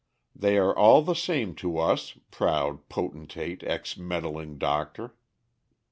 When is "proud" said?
2.31-2.89